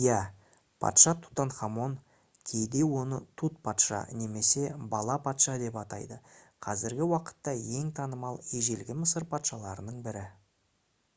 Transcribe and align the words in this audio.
иә! 0.00 0.16
патша 0.82 1.14
тутанхамон 1.22 1.96
кейде 2.50 2.84
оны 3.00 3.18
тут 3.42 3.58
патша 3.66 4.00
немесе 4.20 4.70
бала-патша 4.94 5.56
деп 5.64 5.80
атайды 5.84 6.20
қазіргі 6.70 7.10
уақытта 7.12 7.58
ең 7.82 7.92
танымал 8.00 8.42
ежелгі 8.62 9.00
мысыр 9.02 9.30
патшаларының 9.36 10.02
бірі 10.10 10.26